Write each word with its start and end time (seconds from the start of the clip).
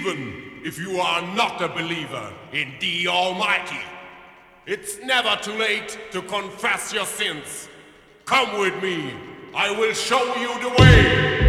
Even 0.00 0.60
if 0.64 0.78
you 0.78 0.98
are 0.98 1.20
not 1.34 1.60
a 1.60 1.68
believer 1.68 2.32
in 2.54 2.72
the 2.80 3.06
Almighty, 3.06 3.80
it's 4.64 4.98
never 5.00 5.38
too 5.42 5.52
late 5.52 5.98
to 6.10 6.22
confess 6.22 6.90
your 6.90 7.04
sins. 7.04 7.68
Come 8.24 8.58
with 8.60 8.82
me, 8.82 9.12
I 9.54 9.70
will 9.78 9.92
show 9.92 10.24
you 10.36 10.58
the 10.60 10.82
way. 10.82 11.39